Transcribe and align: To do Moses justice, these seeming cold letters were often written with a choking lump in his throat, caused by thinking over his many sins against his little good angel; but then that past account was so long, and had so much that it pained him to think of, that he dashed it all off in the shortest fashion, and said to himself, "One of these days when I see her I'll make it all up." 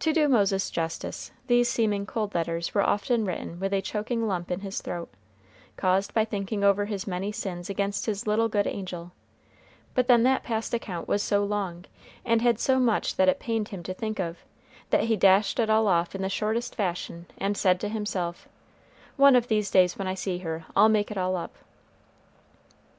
To 0.00 0.12
do 0.12 0.28
Moses 0.28 0.70
justice, 0.70 1.32
these 1.46 1.70
seeming 1.70 2.04
cold 2.04 2.34
letters 2.34 2.74
were 2.74 2.86
often 2.86 3.24
written 3.24 3.58
with 3.58 3.72
a 3.72 3.80
choking 3.80 4.26
lump 4.28 4.50
in 4.50 4.60
his 4.60 4.82
throat, 4.82 5.08
caused 5.78 6.12
by 6.12 6.26
thinking 6.26 6.62
over 6.62 6.84
his 6.84 7.06
many 7.06 7.32
sins 7.32 7.70
against 7.70 8.04
his 8.04 8.26
little 8.26 8.50
good 8.50 8.66
angel; 8.66 9.12
but 9.94 10.06
then 10.06 10.22
that 10.24 10.42
past 10.42 10.74
account 10.74 11.08
was 11.08 11.22
so 11.22 11.42
long, 11.42 11.86
and 12.26 12.42
had 12.42 12.58
so 12.60 12.78
much 12.78 13.16
that 13.16 13.30
it 13.30 13.40
pained 13.40 13.68
him 13.68 13.82
to 13.84 13.94
think 13.94 14.18
of, 14.18 14.40
that 14.90 15.04
he 15.04 15.16
dashed 15.16 15.58
it 15.58 15.70
all 15.70 15.88
off 15.88 16.14
in 16.14 16.20
the 16.20 16.28
shortest 16.28 16.74
fashion, 16.74 17.24
and 17.38 17.56
said 17.56 17.80
to 17.80 17.88
himself, 17.88 18.46
"One 19.16 19.34
of 19.34 19.48
these 19.48 19.70
days 19.70 19.96
when 19.98 20.06
I 20.06 20.12
see 20.12 20.36
her 20.40 20.66
I'll 20.76 20.90
make 20.90 21.10
it 21.10 21.16
all 21.16 21.36
up." 21.38 21.54